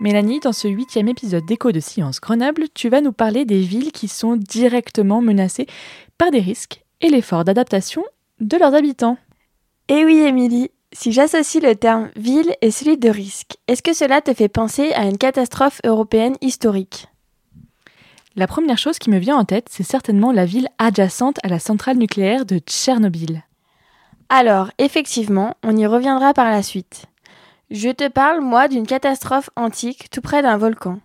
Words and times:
Mélanie, 0.00 0.38
dans 0.38 0.52
ce 0.52 0.68
huitième 0.68 1.08
épisode 1.08 1.44
d'Écho 1.44 1.72
de 1.72 1.80
Science 1.80 2.20
Grenoble, 2.20 2.66
tu 2.72 2.88
vas 2.88 3.00
nous 3.00 3.12
parler 3.12 3.44
des 3.44 3.58
villes 3.58 3.90
qui 3.90 4.06
sont 4.06 4.36
directement 4.36 5.20
menacées 5.20 5.66
par 6.18 6.30
des 6.30 6.38
risques 6.38 6.84
et 7.00 7.08
l'effort 7.08 7.44
d'adaptation 7.44 8.04
de 8.40 8.56
leurs 8.56 8.74
habitants. 8.74 9.18
Eh 9.88 10.04
oui, 10.04 10.18
Émilie, 10.18 10.70
si 10.92 11.10
j'associe 11.10 11.60
le 11.60 11.74
terme 11.74 12.10
ville 12.14 12.54
et 12.62 12.70
celui 12.70 12.96
de 12.96 13.08
risque, 13.08 13.56
est-ce 13.66 13.82
que 13.82 13.92
cela 13.92 14.20
te 14.20 14.32
fait 14.32 14.48
penser 14.48 14.92
à 14.92 15.04
une 15.04 15.18
catastrophe 15.18 15.80
européenne 15.84 16.36
historique? 16.42 17.08
La 18.36 18.46
première 18.46 18.78
chose 18.78 19.00
qui 19.00 19.10
me 19.10 19.18
vient 19.18 19.36
en 19.36 19.44
tête, 19.44 19.66
c'est 19.68 19.82
certainement 19.82 20.30
la 20.30 20.44
ville 20.44 20.68
adjacente 20.78 21.40
à 21.42 21.48
la 21.48 21.58
centrale 21.58 21.98
nucléaire 21.98 22.46
de 22.46 22.58
Tchernobyl. 22.58 23.42
Alors, 24.28 24.70
effectivement, 24.78 25.54
on 25.64 25.76
y 25.76 25.86
reviendra 25.86 26.34
par 26.34 26.50
la 26.50 26.62
suite. 26.62 27.06
Je 27.70 27.90
te 27.90 28.08
parle, 28.08 28.40
moi, 28.40 28.66
d'une 28.68 28.86
catastrophe 28.86 29.50
antique 29.54 30.08
tout 30.10 30.22
près 30.22 30.40
d'un 30.40 30.56
volcan. 30.56 31.00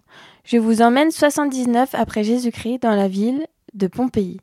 Je 0.45 0.57
vous 0.57 0.81
emmène 0.81 1.11
79 1.11 1.89
après 1.93 2.23
Jésus-Christ 2.23 2.79
dans 2.83 2.95
la 2.95 3.09
ville 3.09 3.45
de 3.73 3.87
Pompéi. 3.87 4.39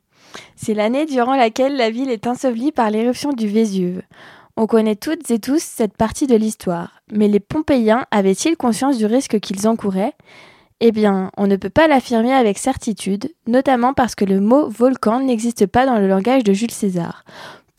C'est 0.55 0.75
l'année 0.75 1.07
durant 1.07 1.35
laquelle 1.35 1.75
la 1.75 1.89
ville 1.89 2.11
est 2.11 2.27
ensevelie 2.27 2.71
par 2.71 2.91
l'éruption 2.91 3.33
du 3.33 3.47
Vésuve. 3.47 4.03
On 4.55 4.67
connaît 4.67 4.95
toutes 4.95 5.31
et 5.31 5.39
tous 5.39 5.63
cette 5.63 5.97
partie 5.97 6.27
de 6.27 6.35
l'histoire, 6.35 7.01
mais 7.11 7.27
les 7.27 7.39
Pompéiens 7.39 8.05
avaient-ils 8.11 8.55
conscience 8.55 8.99
du 8.99 9.07
risque 9.07 9.39
qu'ils 9.39 9.67
encouraient? 9.67 10.13
Eh 10.79 10.91
bien, 10.91 11.31
on 11.37 11.47
ne 11.47 11.55
peut 11.55 11.69
pas 11.69 11.87
l'affirmer 11.87 12.33
avec 12.33 12.57
certitude, 12.57 13.33
notamment 13.47 13.93
parce 13.93 14.13
que 14.13 14.25
le 14.25 14.39
mot 14.39 14.67
volcan 14.69 15.21
n'existe 15.21 15.65
pas 15.65 15.85
dans 15.85 15.97
le 15.97 16.07
langage 16.07 16.43
de 16.43 16.53
Jules 16.53 16.71
César. 16.71 17.23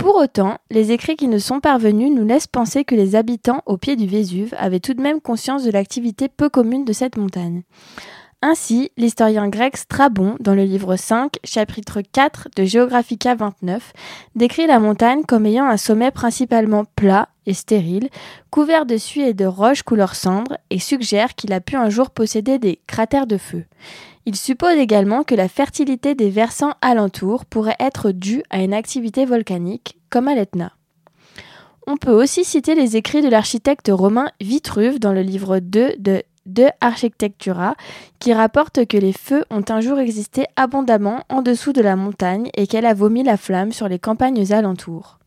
Pour 0.02 0.16
autant, 0.16 0.58
les 0.68 0.90
écrits 0.90 1.14
qui 1.14 1.28
nous 1.28 1.38
sont 1.38 1.60
parvenus 1.60 2.10
nous 2.10 2.26
laissent 2.26 2.48
penser 2.48 2.84
que 2.84 2.96
les 2.96 3.14
habitants 3.14 3.62
au 3.66 3.76
pied 3.76 3.94
du 3.94 4.08
Vésuve 4.08 4.52
avaient 4.58 4.80
tout 4.80 4.94
de 4.94 5.00
même 5.00 5.20
conscience 5.20 5.62
de 5.62 5.70
l'activité 5.70 6.28
peu 6.28 6.48
commune 6.48 6.84
de 6.84 6.92
cette 6.92 7.16
montagne. 7.16 7.62
Ainsi, 8.44 8.90
l'historien 8.96 9.48
grec 9.48 9.76
Strabon, 9.76 10.34
dans 10.40 10.56
le 10.56 10.64
livre 10.64 10.96
5, 10.96 11.36
chapitre 11.44 12.00
4 12.00 12.48
de 12.56 12.64
Geographica 12.64 13.36
29, 13.36 13.92
décrit 14.34 14.66
la 14.66 14.80
montagne 14.80 15.22
comme 15.22 15.46
ayant 15.46 15.66
un 15.66 15.76
sommet 15.76 16.10
principalement 16.10 16.84
plat 16.84 17.28
et 17.46 17.54
stérile, 17.54 18.08
couvert 18.50 18.84
de 18.84 18.96
suie 18.96 19.22
et 19.22 19.32
de 19.32 19.44
roches 19.44 19.84
couleur 19.84 20.16
cendre, 20.16 20.56
et 20.70 20.80
suggère 20.80 21.36
qu'il 21.36 21.52
a 21.52 21.60
pu 21.60 21.76
un 21.76 21.88
jour 21.88 22.10
posséder 22.10 22.58
des 22.58 22.80
cratères 22.88 23.28
de 23.28 23.36
feu. 23.36 23.64
Il 24.26 24.34
suppose 24.34 24.76
également 24.76 25.22
que 25.22 25.36
la 25.36 25.46
fertilité 25.46 26.16
des 26.16 26.30
versants 26.30 26.74
alentours 26.80 27.44
pourrait 27.44 27.76
être 27.78 28.10
due 28.10 28.42
à 28.50 28.60
une 28.60 28.74
activité 28.74 29.24
volcanique, 29.24 30.00
comme 30.10 30.26
à 30.26 30.34
l'Etna. 30.34 30.72
On 31.86 31.96
peut 31.96 32.12
aussi 32.12 32.44
citer 32.44 32.74
les 32.74 32.96
écrits 32.96 33.22
de 33.22 33.28
l'architecte 33.28 33.90
romain 33.92 34.30
Vitruve 34.40 34.98
dans 34.98 35.12
le 35.12 35.22
livre 35.22 35.60
2 35.60 35.94
de 35.98 36.24
De 36.46 36.66
Architectura, 36.80 37.74
qui 38.18 38.32
rapporte 38.32 38.86
que 38.86 38.96
les 38.96 39.12
feux 39.12 39.44
ont 39.50 39.64
un 39.68 39.80
jour 39.80 39.98
existé 39.98 40.46
abondamment 40.56 41.22
en 41.28 41.42
dessous 41.42 41.72
de 41.72 41.80
la 41.82 41.96
montagne 41.96 42.50
et 42.54 42.66
qu'elle 42.66 42.86
a 42.86 42.94
vomi 42.94 43.22
la 43.22 43.36
flamme 43.36 43.72
sur 43.72 43.88
les 43.88 43.98
campagnes 43.98 44.52
alentours. 44.52 45.18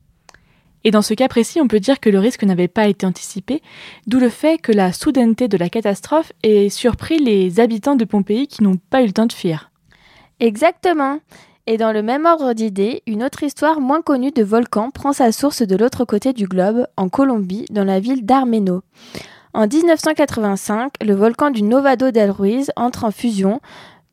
Et 0.85 0.91
dans 0.91 1.01
ce 1.01 1.15
cas 1.15 1.27
précis, 1.27 1.59
on 1.59 1.67
peut 1.67 1.79
dire 1.79 1.99
que 1.99 2.11
le 2.11 2.19
risque 2.19 2.43
n'avait 2.43 2.67
pas 2.67 2.87
été 2.87 3.07
anticipé, 3.07 3.63
d'où 4.05 4.19
le 4.19 4.29
fait 4.29 4.59
que 4.59 4.71
la 4.71 4.93
soudaineté 4.93 5.47
de 5.47 5.57
la 5.57 5.67
catastrophe 5.67 6.31
ait 6.43 6.69
surpris 6.69 7.17
les 7.17 7.59
habitants 7.59 7.95
de 7.95 8.05
Pompéi 8.05 8.47
qui 8.47 8.61
n'ont 8.61 8.77
pas 8.91 9.01
eu 9.01 9.07
le 9.07 9.13
temps 9.13 9.25
de 9.25 9.33
fuir. 9.33 9.71
Exactement. 10.39 11.19
Et 11.65 11.77
dans 11.77 11.91
le 11.91 12.03
même 12.03 12.27
ordre 12.27 12.53
d'idées, 12.53 13.01
une 13.07 13.23
autre 13.23 13.41
histoire 13.41 13.81
moins 13.81 14.03
connue 14.03 14.29
de 14.29 14.43
volcan 14.43 14.91
prend 14.91 15.13
sa 15.13 15.31
source 15.31 15.63
de 15.63 15.75
l'autre 15.75 16.05
côté 16.05 16.33
du 16.33 16.45
globe, 16.45 16.85
en 16.97 17.09
Colombie, 17.09 17.65
dans 17.71 17.83
la 17.83 17.99
ville 17.99 18.23
d'Armeno. 18.23 18.83
En 19.55 19.67
1985, 19.67 20.95
le 21.01 21.13
volcan 21.15 21.49
du 21.49 21.63
Novado 21.63 22.11
del 22.11 22.29
Ruiz 22.29 22.73
entre 22.75 23.05
en 23.05 23.11
fusion. 23.11 23.61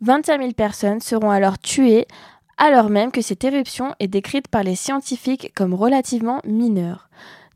25 0.00 0.40
000 0.40 0.52
personnes 0.52 1.00
seront 1.00 1.32
alors 1.32 1.58
tuées 1.58 2.06
alors 2.58 2.90
même 2.90 3.10
que 3.10 3.22
cette 3.22 3.42
éruption 3.42 3.92
est 3.98 4.06
décrite 4.06 4.46
par 4.46 4.62
les 4.62 4.76
scientifiques 4.76 5.50
comme 5.56 5.74
relativement 5.74 6.40
mineure. 6.46 7.08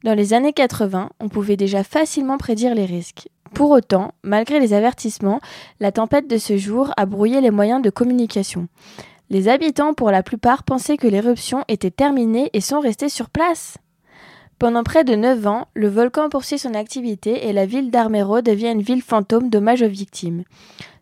Dans 0.03 0.15
les 0.15 0.35
années 0.35 0.53
80, 0.53 1.11
on 1.21 1.29
pouvait 1.29 1.57
déjà 1.57 1.85
facilement 1.85 2.39
prédire 2.39 2.75
les 2.75 2.87
risques. 2.87 3.29
Pour 3.55 3.71
autant, 3.71 4.11
malgré 4.25 4.59
les 4.59 4.75
avertissements, 4.75 5.39
la 5.79 5.93
tempête 5.93 6.27
de 6.27 6.39
ce 6.39 6.57
jour 6.57 6.93
a 6.97 7.07
brouillé 7.07 7.41
les 7.41 7.53
moyens 7.53 7.83
de 7.83 7.91
communication. 7.91 8.67
Les 9.31 9.47
habitants, 9.47 9.95
pour 9.95 10.11
la 10.11 10.25
plupart, 10.25 10.65
pensaient 10.65 10.97
que 10.97 11.07
l'éruption 11.07 11.63
était 11.69 11.93
terminée 11.93 12.51
et 12.53 12.61
sont 12.61 12.81
restés 12.81 13.11
sur 13.11 13.31
place. 13.31 13.79
Pendant 14.59 14.85
près 14.85 15.05
de 15.05 15.15
9 15.15 15.47
ans, 15.47 15.69
le 15.75 15.89
volcan 15.89 16.31
poursuit 16.31 16.59
son 16.59 16.73
activité 16.75 17.47
et 17.47 17.53
la 17.53 17.67
ville 17.67 17.91
d'Armero 17.91 18.41
devient 18.41 18.71
une 18.71 18.81
ville 18.81 19.03
fantôme 19.03 19.51
d'hommage 19.51 19.83
aux 19.83 19.89
victimes. 19.89 20.45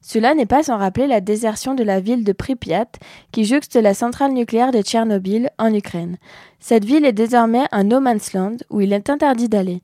Cela 0.00 0.34
n'est 0.34 0.44
pas 0.44 0.65
sans 0.65 0.76
rappeler 0.76 1.06
la 1.06 1.20
désertion 1.20 1.75
de 1.75 1.84
la 1.84 2.00
ville 2.00 2.25
de 2.25 2.32
Pripyat, 2.32 2.88
qui 3.31 3.44
jouxte 3.44 3.76
la 3.76 3.94
centrale 3.94 4.32
nucléaire 4.32 4.72
de 4.72 4.82
Tchernobyl 4.82 5.50
en 5.59 5.72
Ukraine. 5.72 6.19
Cette 6.59 6.84
ville 6.84 7.04
est 7.04 7.12
désormais 7.12 7.66
un 7.70 7.84
no 7.84 8.00
man's 8.00 8.32
land 8.32 8.56
où 8.70 8.81
il 8.81 8.92
est 8.92 9.09
interdit 9.09 9.48
d'aller. 9.48 9.82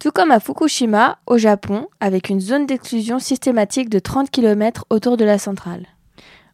Tout 0.00 0.10
comme 0.10 0.32
à 0.32 0.40
Fukushima, 0.40 1.18
au 1.26 1.38
Japon, 1.38 1.86
avec 2.00 2.28
une 2.28 2.40
zone 2.40 2.66
d'exclusion 2.66 3.20
systématique 3.20 3.88
de 3.88 4.00
30 4.00 4.30
km 4.30 4.84
autour 4.90 5.16
de 5.16 5.24
la 5.24 5.38
centrale. 5.38 5.86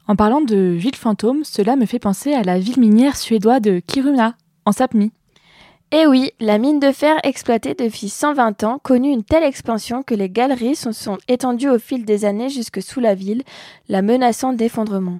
En 0.06 0.16
parlant 0.16 0.42
de 0.42 0.56
ville 0.56 0.96
fantôme, 0.96 1.44
cela 1.44 1.76
me 1.76 1.86
fait 1.86 1.98
penser 1.98 2.34
à 2.34 2.42
la 2.42 2.58
ville 2.58 2.78
minière 2.78 3.16
suédoise 3.16 3.62
de 3.62 3.80
Kiruna, 3.80 4.34
en 4.66 4.72
Sapmi. 4.72 5.12
Eh 5.94 6.06
oui, 6.06 6.30
la 6.41 6.56
mine 6.56 6.80
de 6.80 6.91
fer 6.91 7.19
exploitée 7.22 7.75
depuis 7.75 8.08
120 8.08 8.64
ans 8.64 8.78
connut 8.82 9.12
une 9.12 9.25
telle 9.25 9.42
expansion 9.42 10.03
que 10.03 10.14
les 10.14 10.30
galeries 10.30 10.75
se 10.75 10.91
sont 10.91 11.19
étendues 11.28 11.69
au 11.69 11.78
fil 11.78 12.06
des 12.06 12.25
années 12.25 12.48
jusque 12.48 12.80
sous 12.80 12.98
la 12.98 13.14
ville, 13.14 13.42
la 13.91 14.00
menaçant 14.00 14.54
d'effondrement. 14.54 15.19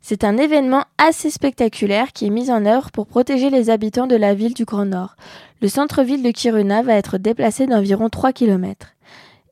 C'est 0.00 0.24
un 0.24 0.38
événement 0.38 0.84
assez 0.96 1.28
spectaculaire 1.28 2.14
qui 2.14 2.24
est 2.24 2.30
mis 2.30 2.50
en 2.50 2.64
œuvre 2.64 2.90
pour 2.90 3.06
protéger 3.06 3.50
les 3.50 3.68
habitants 3.68 4.06
de 4.06 4.16
la 4.16 4.32
ville 4.32 4.54
du 4.54 4.64
Grand 4.64 4.86
Nord. 4.86 5.16
Le 5.60 5.68
centre-ville 5.68 6.22
de 6.22 6.30
Kiruna 6.30 6.80
va 6.80 6.94
être 6.94 7.18
déplacé 7.18 7.66
d'environ 7.66 8.08
3 8.08 8.32
km. 8.32 8.93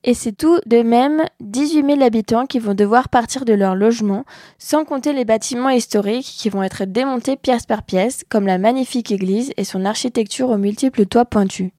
Et 0.04 0.14
c'est 0.14 0.32
tout 0.32 0.58
de 0.66 0.82
même 0.82 1.22
18 1.40 1.86
000 1.86 2.02
habitants 2.02 2.46
qui 2.46 2.58
vont 2.58 2.74
devoir 2.74 3.08
partir 3.08 3.44
de 3.44 3.52
leur 3.52 3.76
logement, 3.76 4.24
sans 4.58 4.84
compter 4.84 5.12
les 5.12 5.24
bâtiments 5.24 5.70
historiques 5.70 6.34
qui 6.38 6.48
vont 6.48 6.62
être 6.64 6.84
démontés 6.84 7.36
pièce 7.36 7.66
par 7.66 7.84
pièce, 7.84 8.24
comme 8.28 8.46
la 8.46 8.58
magnifique 8.58 9.12
église 9.12 9.52
et 9.56 9.64
son 9.64 9.84
architecture 9.84 10.50
aux 10.50 10.58
multiples 10.58 11.06
toits 11.06 11.24
pointus. 11.24 11.70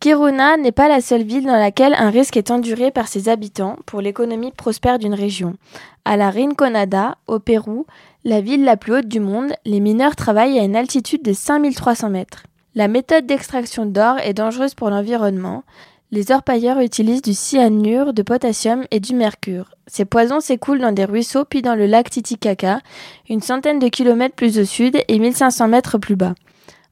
Kiruna 0.00 0.56
n'est 0.58 0.70
pas 0.70 0.86
la 0.86 1.00
seule 1.00 1.24
ville 1.24 1.46
dans 1.46 1.58
laquelle 1.58 1.94
un 1.94 2.10
risque 2.10 2.36
est 2.36 2.52
enduré 2.52 2.92
par 2.92 3.08
ses 3.08 3.28
habitants 3.28 3.76
pour 3.84 4.00
l'économie 4.00 4.52
prospère 4.52 5.00
d'une 5.00 5.14
région. 5.14 5.56
À 6.04 6.16
la 6.16 6.30
Rinconada, 6.30 7.16
au 7.26 7.40
Pérou, 7.40 7.84
la 8.24 8.40
ville 8.40 8.62
la 8.62 8.76
plus 8.76 8.94
haute 8.94 9.08
du 9.08 9.18
monde, 9.18 9.54
les 9.64 9.80
mineurs 9.80 10.14
travaillent 10.14 10.58
à 10.58 10.62
une 10.62 10.76
altitude 10.76 11.22
de 11.22 11.32
5300 11.32 12.10
mètres. 12.10 12.44
La 12.76 12.86
méthode 12.86 13.26
d'extraction 13.26 13.86
d'or 13.86 14.18
est 14.20 14.34
dangereuse 14.34 14.74
pour 14.74 14.88
l'environnement. 14.88 15.64
Les 16.10 16.32
orpailleurs 16.32 16.80
utilisent 16.80 17.20
du 17.20 17.34
cyanure 17.34 18.14
de 18.14 18.22
potassium 18.22 18.84
et 18.90 18.98
du 18.98 19.14
mercure. 19.14 19.74
Ces 19.86 20.06
poisons 20.06 20.40
s'écoulent 20.40 20.80
dans 20.80 20.92
des 20.92 21.04
ruisseaux 21.04 21.44
puis 21.44 21.60
dans 21.60 21.74
le 21.74 21.84
lac 21.84 22.08
Titicaca, 22.08 22.80
une 23.28 23.42
centaine 23.42 23.78
de 23.78 23.88
kilomètres 23.88 24.34
plus 24.34 24.58
au 24.58 24.64
sud 24.64 24.98
et 25.06 25.18
1500 25.18 25.68
mètres 25.68 25.98
plus 25.98 26.16
bas. 26.16 26.34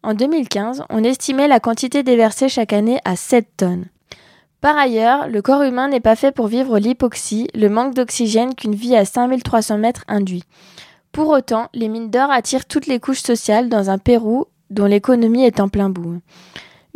En 0.02 0.12
2015, 0.12 0.84
on 0.90 1.02
estimait 1.02 1.48
la 1.48 1.60
quantité 1.60 2.02
déversée 2.02 2.50
chaque 2.50 2.74
année 2.74 3.00
à 3.06 3.16
7 3.16 3.46
tonnes. 3.56 3.86
Par 4.60 4.76
ailleurs, 4.76 5.28
le 5.28 5.40
corps 5.40 5.62
humain 5.62 5.88
n'est 5.88 6.00
pas 6.00 6.16
fait 6.16 6.32
pour 6.32 6.48
vivre 6.48 6.78
l'hypoxie, 6.78 7.48
le 7.54 7.70
manque 7.70 7.94
d'oxygène 7.94 8.54
qu'une 8.54 8.74
vie 8.74 8.96
à 8.96 9.06
5300 9.06 9.78
mètres 9.78 10.04
induit. 10.08 10.44
Pour 11.12 11.30
autant, 11.30 11.68
les 11.72 11.88
mines 11.88 12.10
d'or 12.10 12.30
attirent 12.30 12.66
toutes 12.66 12.86
les 12.86 13.00
couches 13.00 13.22
sociales 13.22 13.70
dans 13.70 13.88
un 13.88 13.96
Pérou 13.96 14.44
dont 14.68 14.84
l'économie 14.84 15.44
est 15.44 15.60
en 15.60 15.68
plein 15.68 15.88
boom. 15.88 16.20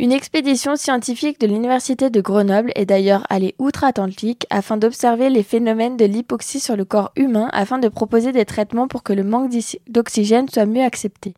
Une 0.00 0.12
expédition 0.12 0.76
scientifique 0.76 1.38
de 1.42 1.46
l'Université 1.46 2.08
de 2.08 2.22
Grenoble 2.22 2.72
est 2.74 2.86
d'ailleurs 2.86 3.26
allée 3.28 3.54
outre-Atlantique 3.58 4.46
afin 4.48 4.78
d'observer 4.78 5.28
les 5.28 5.42
phénomènes 5.42 5.98
de 5.98 6.06
l'hypoxie 6.06 6.58
sur 6.58 6.74
le 6.74 6.86
corps 6.86 7.12
humain 7.16 7.50
afin 7.52 7.76
de 7.76 7.86
proposer 7.88 8.32
des 8.32 8.46
traitements 8.46 8.88
pour 8.88 9.02
que 9.02 9.12
le 9.12 9.24
manque 9.24 9.52
d'oxygène 9.90 10.48
soit 10.48 10.64
mieux 10.64 10.82
accepté. 10.82 11.34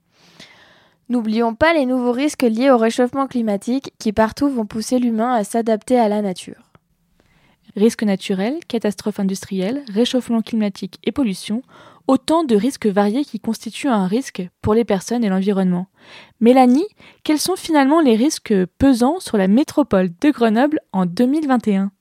N'oublions 1.09 1.57
pas 1.57 1.75
les 1.75 1.87
nouveaux 1.87 2.13
risques 2.13 2.45
liés 2.45 2.71
au 2.71 2.77
réchauffement 2.77 3.27
climatique 3.27 3.95
qui 3.99 4.13
partout 4.13 4.49
vont 4.49 4.65
pousser 4.65 5.01
l'humain 5.01 5.35
à 5.35 5.43
s'adapter 5.43 5.99
à 5.99 6.07
la 6.07 6.23
nature. 6.23 6.72
Risques 7.75 8.03
naturels, 8.03 8.59
catastrophes 8.69 9.21
industrielles, 9.21 9.83
réchauffement 9.93 10.43
climatique 10.43 10.99
et 11.05 11.13
pollution 11.13 11.63
autant 12.07 12.45
de 12.45 12.57
risques 12.57 12.87
variés 12.87 13.25
qui 13.25 13.41
constituent 13.41 13.89
un 13.89 14.07
risque 14.07 14.49
pour 14.61 14.75
les 14.75 14.85
personnes 14.85 15.25
et 15.25 15.29
l'environnement. 15.29 15.87
Mélanie, 16.41 16.87
quels 17.25 17.39
sont 17.39 17.57
finalement 17.57 18.01
les 18.01 18.17
risques 18.17 18.55
pesant 18.79 19.21
sur 19.21 19.39
la 19.39 19.49
métropole 19.49 20.09
de 20.21 20.31
Grenoble 20.31 20.81
en 20.93 21.07
2021 21.07 21.93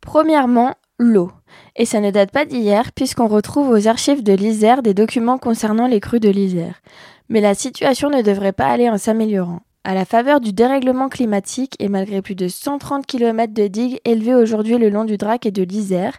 Premièrement, 0.00 0.74
l'eau. 0.98 1.30
Et 1.76 1.84
ça 1.84 2.00
ne 2.00 2.10
date 2.10 2.30
pas 2.30 2.44
d'hier 2.44 2.92
puisqu'on 2.92 3.28
retrouve 3.28 3.68
aux 3.68 3.88
archives 3.88 4.22
de 4.22 4.32
l'Isère 4.32 4.82
des 4.82 4.94
documents 4.94 5.38
concernant 5.38 5.86
les 5.86 6.00
crues 6.00 6.20
de 6.20 6.30
l'Isère. 6.30 6.80
Mais 7.28 7.40
la 7.40 7.54
situation 7.54 8.10
ne 8.10 8.22
devrait 8.22 8.52
pas 8.52 8.66
aller 8.66 8.90
en 8.90 8.98
s'améliorant. 8.98 9.62
À 9.86 9.92
la 9.92 10.06
faveur 10.06 10.40
du 10.40 10.54
dérèglement 10.54 11.10
climatique 11.10 11.76
et 11.78 11.90
malgré 11.90 12.22
plus 12.22 12.34
de 12.34 12.48
130 12.48 13.04
km 13.04 13.52
de 13.52 13.66
digues 13.66 14.00
élevées 14.06 14.34
aujourd'hui 14.34 14.78
le 14.78 14.88
long 14.88 15.04
du 15.04 15.18
Drac 15.18 15.44
et 15.44 15.50
de 15.50 15.62
l'Isère, 15.62 16.16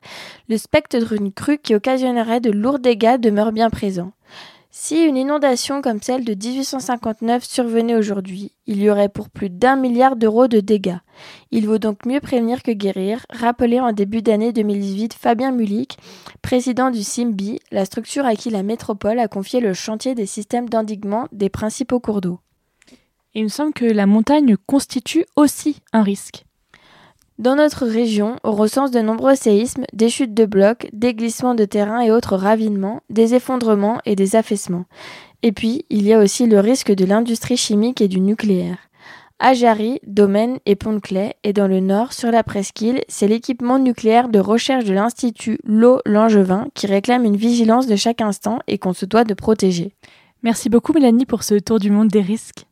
le 0.48 0.60
spectre 0.60 1.00
d'une 1.00 1.32
crue 1.32 1.58
qui 1.58 1.74
occasionnerait 1.74 2.42
de 2.42 2.52
lourds 2.52 2.78
dégâts 2.78 3.18
demeure 3.18 3.52
bien 3.52 3.72
présent. 3.72 4.12
Si 4.70 5.04
une 5.04 5.18
inondation 5.18 5.82
comme 5.82 6.00
celle 6.00 6.24
de 6.26 6.36
1859 6.36 7.44
survenait 7.44 7.96
aujourd'hui, 7.96 8.52
il 8.68 8.84
y 8.84 8.90
aurait 8.92 9.10
pour 9.10 9.32
plus 9.32 9.50
d'un 9.50 9.78
milliard 9.78 10.16
d'euros 10.16 10.48
de 10.48 10.60
dégâts. 10.60 11.00
Il 11.50 11.66
vaut 11.66 11.80
donc 11.80 12.06
mieux 12.06 12.20
prévenir 12.20 12.62
que 12.62 12.72
guérir, 12.72 13.26
rappelait 13.32 13.80
en 13.80 13.94
début 13.94 14.22
d'année 14.22 14.54
2018 14.54 15.16
Fabien 15.16 15.52
Mulik, 15.52 15.98
président 16.44 16.92
du 16.92 17.02
CIMBI, 17.02 17.62
la 17.72 17.86
structure 17.86 18.28
à 18.28 18.36
qui 18.36 18.52
la 18.52 18.62
métropole 18.62 19.18
a 19.18 19.28
confié 19.28 19.60
le 19.60 19.74
chantier 19.74 20.14
des 20.14 20.28
systèmes 20.28 20.70
d'endiguement 20.70 21.28
des 21.32 21.50
principaux 21.50 22.00
cours 22.00 22.22
d'eau. 22.22 22.40
Il 23.36 23.44
me 23.44 23.50
semble 23.50 23.74
que 23.74 23.86
la 23.86 24.06
montagne 24.06 24.56
constitue 24.66 25.26
aussi 25.36 25.82
un 25.94 26.02
risque. 26.02 26.46
Dans 27.38 27.56
notre 27.56 27.86
région, 27.86 28.38
on 28.46 28.54
recense 28.54 28.92
de 28.92 29.02
nombreux 29.02 29.36
séismes, 29.36 29.84
des 29.92 30.10
chutes 30.10 30.34
de 30.34 30.46
blocs, 30.46 30.88
des 30.94 31.14
glissements 31.14 31.54
de 31.54 31.66
terrain 31.66 32.00
et 32.00 32.10
autres 32.10 32.38
ravinements, 32.38 33.02
des 33.10 33.36
effondrements 33.36 34.00
et 34.06 34.16
des 34.16 34.38
affaissements. 34.38 34.86
Et 35.44 35.52
puis, 35.52 35.86
il 35.90 36.04
y 36.08 36.14
a 36.14 36.20
aussi 36.20 36.48
le 36.48 36.62
risque 36.62 36.94
de 36.94 37.04
l'industrie 37.04 37.58
chimique 37.58 38.00
et 38.00 38.08
du 38.08 38.22
nucléaire. 38.22 38.78
À 39.38 39.54
Jarry, 39.54 40.00
Domaine 40.08 40.60
et 40.66 40.78
Pont-de-Clay, 40.78 41.36
et 41.44 41.52
dans 41.52 41.68
le 41.68 41.82
nord, 41.82 42.14
sur 42.14 42.32
la 42.32 42.42
presqu'île, 42.42 43.02
c'est 43.10 43.28
l'équipement 43.28 43.80
nucléaire 43.80 44.30
de 44.30 44.40
recherche 44.40 44.86
de 44.86 44.94
l'Institut 44.94 45.60
L'eau 45.66 46.00
Langevin 46.06 46.70
qui 46.74 46.88
réclame 46.88 47.26
une 47.26 47.36
vigilance 47.36 47.86
de 47.86 47.98
chaque 47.98 48.22
instant 48.22 48.60
et 48.68 48.78
qu'on 48.78 48.94
se 48.94 49.06
doit 49.06 49.26
de 49.26 49.34
protéger. 49.34 49.92
Merci 50.42 50.70
beaucoup 50.70 50.94
Mélanie 50.94 51.26
pour 51.26 51.44
ce 51.44 51.56
tour 51.56 51.80
du 51.80 51.92
monde 51.92 52.08
des 52.08 52.22
risques. 52.22 52.66